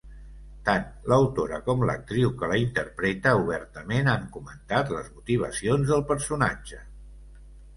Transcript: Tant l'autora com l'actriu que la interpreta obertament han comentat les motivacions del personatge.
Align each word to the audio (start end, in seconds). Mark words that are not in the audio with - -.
Tant 0.67 0.85
l'autora 1.11 1.59
com 1.67 1.83
l'actriu 1.89 2.31
que 2.39 2.49
la 2.53 2.57
interpreta 2.61 3.35
obertament 3.41 4.09
han 4.15 4.25
comentat 4.39 4.91
les 4.97 5.13
motivacions 5.19 5.93
del 5.93 6.03
personatge. 6.15 6.83